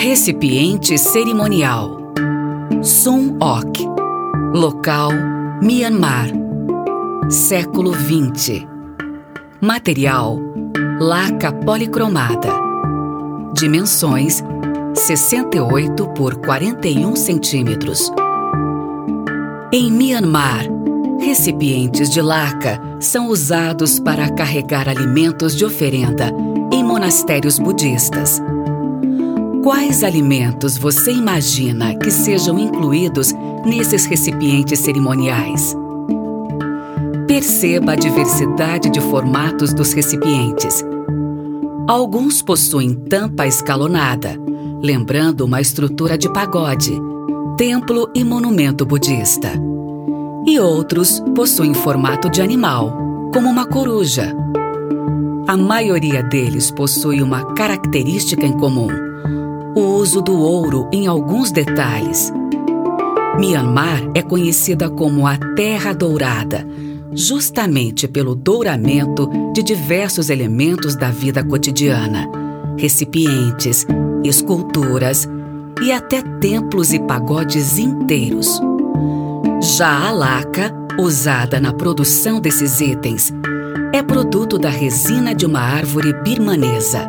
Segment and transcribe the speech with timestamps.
[0.00, 1.98] Recipiente cerimonial.
[2.84, 3.84] Sun Ok.
[4.54, 5.10] Local:
[5.60, 6.28] Myanmar.
[7.28, 8.64] Século 20.
[9.60, 10.38] Material:
[11.00, 12.48] laca policromada.
[13.54, 14.40] Dimensões:
[14.94, 18.12] 68 por 41 centímetros.
[19.72, 20.64] Em Myanmar,
[21.20, 26.32] recipientes de laca são usados para carregar alimentos de oferenda
[26.72, 28.40] em monastérios budistas.
[29.68, 33.34] Quais alimentos você imagina que sejam incluídos
[33.66, 35.76] nesses recipientes cerimoniais?
[37.26, 40.82] Perceba a diversidade de formatos dos recipientes.
[41.86, 44.40] Alguns possuem tampa escalonada,
[44.82, 46.98] lembrando uma estrutura de pagode,
[47.58, 49.52] templo e monumento budista.
[50.46, 52.96] E outros possuem formato de animal,
[53.34, 54.34] como uma coruja.
[55.46, 59.07] A maioria deles possui uma característica em comum:
[59.74, 62.32] o uso do ouro em alguns detalhes.
[63.38, 66.66] Myanmar é conhecida como a Terra Dourada,
[67.12, 72.28] justamente pelo douramento de diversos elementos da vida cotidiana,
[72.76, 73.86] recipientes,
[74.24, 75.28] esculturas
[75.82, 78.60] e até templos e pagodes inteiros.
[79.60, 83.32] Já a laca, usada na produção desses itens,
[83.92, 87.08] é produto da resina de uma árvore birmanesa.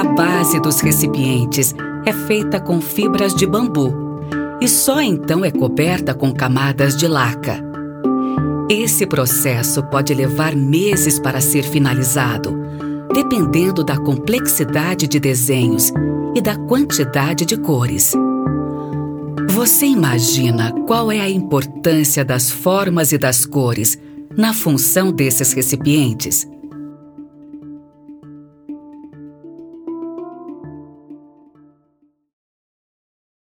[0.00, 1.74] A base dos recipientes
[2.06, 3.92] é feita com fibras de bambu
[4.58, 7.62] e só então é coberta com camadas de laca.
[8.70, 12.58] Esse processo pode levar meses para ser finalizado,
[13.12, 15.92] dependendo da complexidade de desenhos
[16.34, 18.14] e da quantidade de cores.
[19.50, 23.98] Você imagina qual é a importância das formas e das cores
[24.34, 26.48] na função desses recipientes?